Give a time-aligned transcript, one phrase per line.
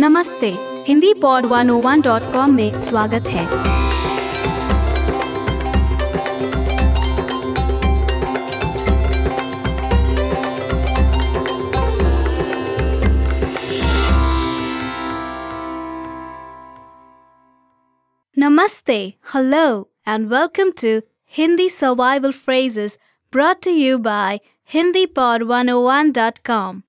[0.00, 0.48] नमस्ते
[0.86, 3.46] Hindi pod 101.com में स्वागत है
[18.36, 22.98] Namaste, hello, and welcome to Hindi Survival Phrases
[23.32, 24.38] brought to you by
[24.72, 26.84] HindiPod101.com.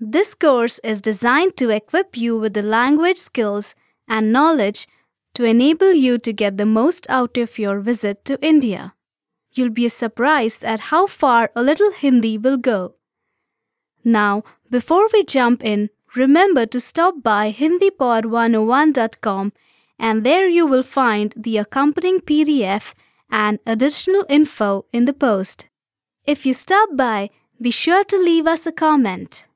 [0.00, 3.74] This course is designed to equip you with the language skills
[4.06, 4.86] and knowledge
[5.34, 8.94] to enable you to get the most out of your visit to India.
[9.52, 12.94] You'll be surprised at how far a little Hindi will go.
[14.04, 19.52] Now, before we jump in, remember to stop by HindiPod101.com
[19.98, 22.94] and there you will find the accompanying PDF
[23.30, 25.66] and additional info in the post.
[26.24, 29.47] If you stop by, be sure to leave us a comment.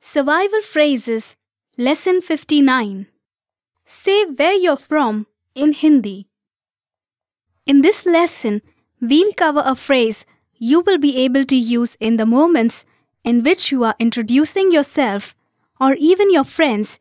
[0.00, 1.34] Survival Phrases
[1.76, 3.08] Lesson 59
[3.84, 6.28] Say where you're from in Hindi.
[7.66, 8.62] In this lesson,
[9.00, 10.24] we'll cover a phrase
[10.56, 12.84] you will be able to use in the moments
[13.24, 15.34] in which you are introducing yourself
[15.80, 17.00] or even your friends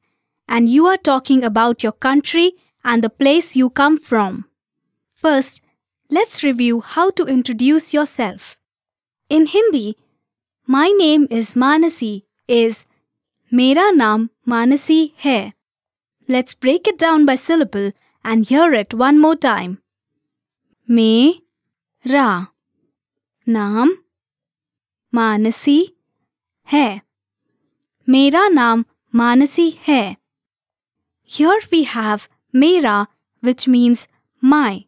[0.50, 2.53] and you are talking about your country
[2.84, 4.45] and the place you come from.
[5.14, 5.62] First,
[6.09, 8.58] let's review how to introduce yourself.
[9.30, 9.98] In Hindi,
[10.66, 12.86] my name is Manasi is
[13.52, 15.53] Mera Naam Manasi Hai.
[16.28, 17.92] Let's break it down by syllable
[18.23, 19.81] and hear it one more time.
[20.88, 21.44] Me
[22.06, 22.48] Ra
[23.48, 23.90] Naam
[25.14, 25.94] Manasi
[26.66, 27.02] Hai.
[28.06, 30.18] Mera Naam Manasi Hai.
[31.23, 33.08] Here we have Mera
[33.42, 34.08] which means
[34.42, 34.86] my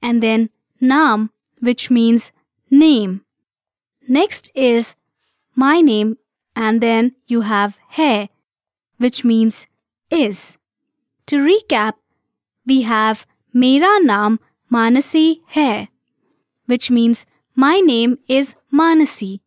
[0.00, 0.50] and then
[0.82, 2.32] Naam which means
[2.70, 3.24] name.
[4.08, 4.96] Next is
[5.54, 6.18] my name
[6.56, 8.28] and then you have hai
[8.98, 9.66] which means
[10.10, 10.56] is.
[11.26, 11.94] To recap,
[12.66, 14.38] we have mera naam
[14.72, 15.88] Manasi hai
[16.66, 19.40] which means my name is Manasi.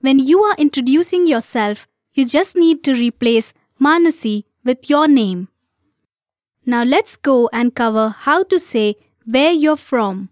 [0.00, 5.48] When you are introducing yourself, you just need to replace Manasi with your name.
[6.64, 10.30] Now let's go and cover how to say where you're from.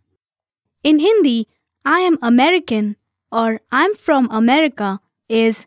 [0.83, 1.49] In Hindi,
[1.84, 2.97] I am American
[3.31, 5.67] or I'm from America is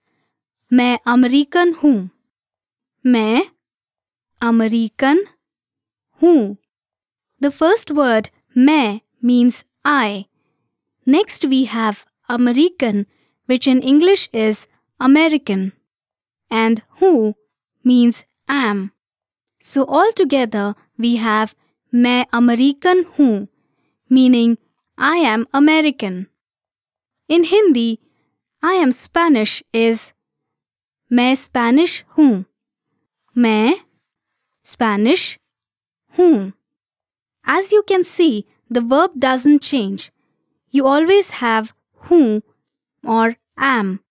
[0.72, 2.10] मैं American हूँ
[3.04, 3.42] मैं
[4.40, 5.24] American
[6.22, 6.56] हूँ
[7.40, 10.26] The first word मैं means I.
[11.06, 13.06] Next we have American
[13.48, 14.66] which in English is
[15.00, 15.72] American
[16.50, 17.34] and who
[17.84, 18.92] means am.
[19.60, 21.54] So altogether we have
[21.92, 23.48] मैं American हूँ
[24.10, 24.56] meaning
[24.98, 26.26] I am American.
[27.28, 27.98] In Hindi,
[28.62, 30.12] I am Spanish is
[31.11, 32.45] मैं Spanish हूँ
[33.37, 33.73] मैं
[34.61, 35.37] Spanish
[36.19, 36.51] हूँ
[37.49, 40.11] As you can see, the verb doesn't change.
[40.69, 41.73] You always have
[42.07, 42.43] who
[43.03, 44.01] or am.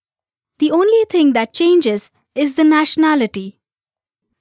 [0.58, 3.58] The only thing that changes is the nationality.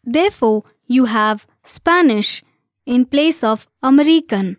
[0.05, 2.41] Therefore, you have Spanish
[2.85, 4.55] in place of American.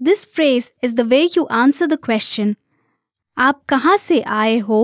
[0.00, 2.56] This phrase is the way you answer the question
[3.38, 4.80] आप कहाँ से आए हो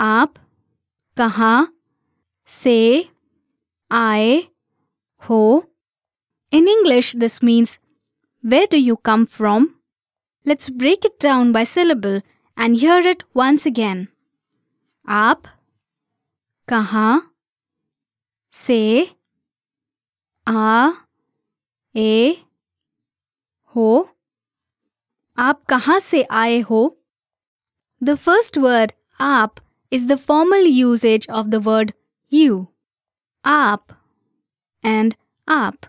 [0.00, 0.34] आप
[1.20, 1.76] कहाँ
[2.48, 2.78] से
[3.90, 4.36] आए
[5.22, 5.64] हो?
[6.52, 7.78] In English this means
[8.44, 9.68] where do you come from
[10.46, 12.22] let's break it down by syllable
[12.58, 14.06] and hear it once again
[15.08, 15.42] आप
[16.68, 17.36] कहाँ
[18.52, 18.80] से
[20.48, 20.90] आ,
[21.96, 22.36] ए,
[23.74, 24.16] हो?
[25.38, 27.00] आप कहाँ से आए हो?
[28.02, 29.54] द फ़र्स्ट वर्ड आप
[29.90, 31.94] is the formal usage of the word
[32.28, 32.68] you,
[33.44, 33.90] aap,
[34.82, 35.16] and
[35.48, 35.84] aap.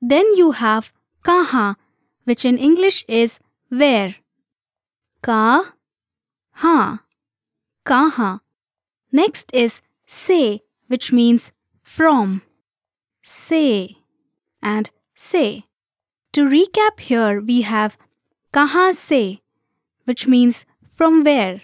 [0.00, 0.92] Then you have
[1.22, 1.76] kaha,
[2.24, 4.16] which in English is where.
[5.22, 5.74] Ka,
[6.52, 7.02] ha,
[7.84, 8.40] kaha.
[9.12, 11.52] Next is se, which means
[11.82, 12.42] from.
[13.22, 13.98] Se
[14.62, 15.66] and se.
[16.32, 17.98] To recap here, we have
[18.52, 19.42] kaha se,
[20.04, 20.64] which means
[20.94, 21.60] from where.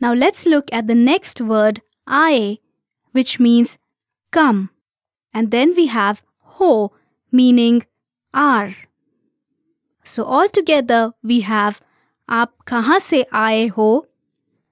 [0.00, 2.60] Now let's look at the next word, ae,
[3.12, 3.78] which means
[4.30, 4.70] come.
[5.32, 6.92] And then we have ho,
[7.32, 7.86] meaning
[8.34, 8.74] are.
[10.04, 11.80] So altogether we have
[12.28, 14.06] aap kaha se aaye ho,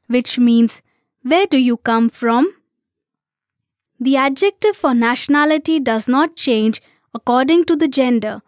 [0.06, 0.82] which means
[1.22, 2.54] where do you come from?
[3.98, 6.82] The adjective for nationality does not change
[7.14, 8.42] according to the gender.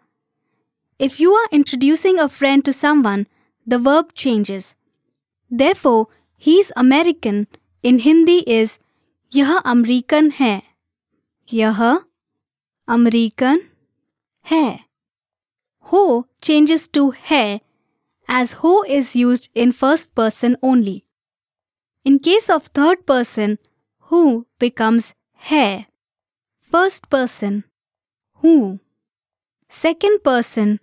[0.99, 3.27] If you are introducing a friend to someone,
[3.65, 4.75] the verb changes.
[5.49, 6.07] Therefore,
[6.42, 7.46] he's American
[7.82, 8.78] in Hindi is
[9.32, 10.62] यह American है
[11.52, 11.82] यह
[12.88, 13.60] American
[14.46, 14.66] है
[15.92, 17.60] हो changes to है
[18.28, 21.04] as ho is used in first person only.
[22.06, 23.58] In case of third person,
[24.10, 25.12] who becomes
[25.50, 25.86] है.
[26.72, 27.64] First person,
[28.42, 28.80] who.
[29.70, 30.78] Second person,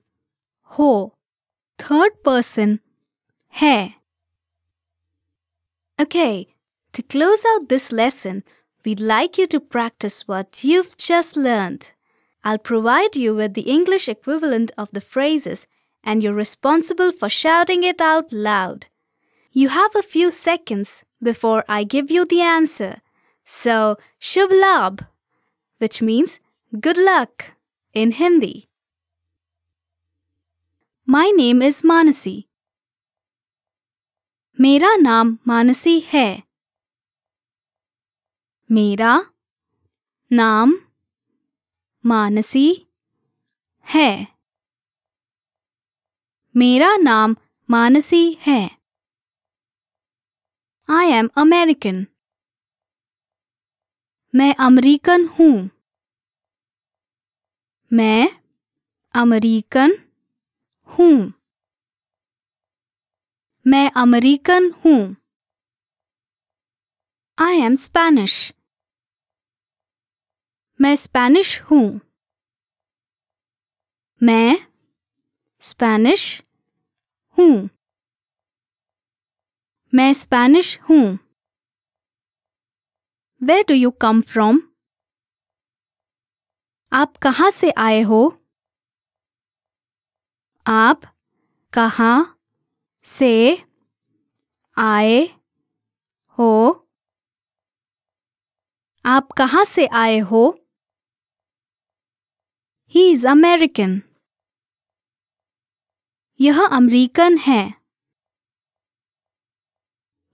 [0.62, 1.14] ho.
[1.80, 2.80] Third person,
[3.48, 3.96] है.
[6.01, 6.49] Okay,
[6.93, 8.43] to close out this lesson,
[8.85, 11.93] we'd like you to practice what you've just learned.
[12.43, 15.67] I'll provide you with the English equivalent of the phrases
[16.03, 18.87] and you're responsible for shouting it out loud.
[19.53, 23.01] You have a few seconds before I give you the answer.
[23.45, 25.07] So, Shubh Labh,
[25.79, 26.41] which means
[26.81, 27.55] good luck
[27.93, 28.69] in Hindi.
[31.07, 32.47] My name is Manasi.
[34.61, 36.43] मेरा नाम मानसी है।
[38.71, 39.33] मेरा
[40.33, 40.73] नाम
[42.07, 42.87] मानसी
[43.87, 44.27] है।
[46.57, 47.37] मेरा नाम
[47.71, 48.71] मानसी है।
[50.89, 52.07] I am American
[54.35, 55.71] मैं अमरीकन हूँ।
[57.93, 58.29] मैं
[59.15, 59.99] अमरीकन
[60.85, 61.33] हूँ।
[63.67, 65.17] मैं अमेरिकन हूँ।
[67.39, 68.55] आई एम स्पैनिश
[70.81, 72.01] मैं स्पेनिश हूँ।
[74.23, 74.59] मैं
[75.61, 76.43] स्पैनिश
[77.39, 77.69] हूँ।
[79.95, 81.19] मैं स्पैनिश हूँ।
[83.43, 84.63] Where do you come from
[86.93, 88.43] आप कहाँ से आए हो?
[90.67, 91.03] आप
[91.73, 92.34] कहाँ
[93.05, 93.65] से
[94.77, 95.27] आए
[96.29, 96.81] हो।
[99.05, 100.67] आप कहाँ से आए हो?
[102.89, 104.03] ही इज़ अमेरिकन
[106.41, 107.75] यह अमरीकन है।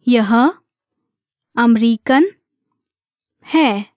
[0.07, 0.35] यह
[1.57, 2.31] अमरीकन
[3.45, 3.95] है।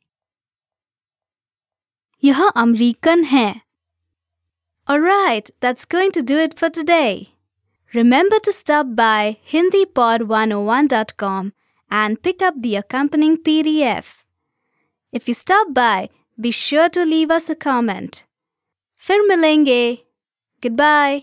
[2.24, 3.62] यह अमरीकन है।
[4.90, 7.32] Alright, that's going to do it for today.
[7.94, 11.52] Remember to stop by hindipod101.com
[11.90, 14.26] and pick up the accompanying PDF.
[15.12, 18.25] If you stop by, be sure to leave us a comment.
[19.06, 19.99] फिर मिलेंगे.
[20.62, 21.23] Goodbye.